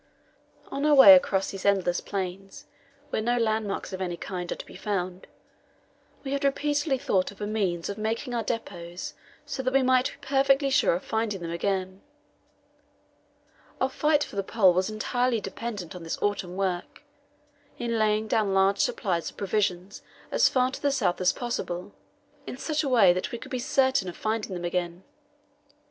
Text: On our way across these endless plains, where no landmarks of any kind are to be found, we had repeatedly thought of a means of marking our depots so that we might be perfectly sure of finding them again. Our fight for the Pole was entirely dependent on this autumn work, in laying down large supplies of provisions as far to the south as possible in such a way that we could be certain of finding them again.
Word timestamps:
On 0.71 0.83
our 0.83 0.95
way 0.95 1.13
across 1.13 1.51
these 1.51 1.63
endless 1.63 2.01
plains, 2.01 2.65
where 3.11 3.21
no 3.21 3.37
landmarks 3.37 3.93
of 3.93 4.01
any 4.01 4.17
kind 4.17 4.51
are 4.51 4.55
to 4.55 4.65
be 4.65 4.75
found, 4.75 5.27
we 6.23 6.31
had 6.31 6.43
repeatedly 6.43 6.97
thought 6.97 7.29
of 7.29 7.39
a 7.39 7.45
means 7.45 7.87
of 7.87 7.99
marking 7.99 8.33
our 8.33 8.41
depots 8.41 9.13
so 9.45 9.61
that 9.61 9.75
we 9.75 9.83
might 9.83 10.05
be 10.07 10.17
perfectly 10.27 10.71
sure 10.71 10.95
of 10.95 11.03
finding 11.05 11.39
them 11.39 11.51
again. 11.51 12.01
Our 13.79 13.89
fight 13.89 14.23
for 14.23 14.35
the 14.35 14.41
Pole 14.41 14.73
was 14.73 14.89
entirely 14.89 15.39
dependent 15.39 15.93
on 15.95 16.01
this 16.01 16.17
autumn 16.19 16.55
work, 16.57 17.03
in 17.77 17.99
laying 17.99 18.27
down 18.27 18.55
large 18.55 18.79
supplies 18.79 19.29
of 19.29 19.37
provisions 19.37 20.01
as 20.31 20.49
far 20.49 20.71
to 20.71 20.81
the 20.81 20.89
south 20.91 21.21
as 21.21 21.31
possible 21.31 21.93
in 22.47 22.57
such 22.57 22.81
a 22.81 22.89
way 22.89 23.13
that 23.13 23.31
we 23.31 23.37
could 23.37 23.51
be 23.51 23.59
certain 23.59 24.09
of 24.09 24.17
finding 24.17 24.55
them 24.55 24.65
again. 24.65 25.03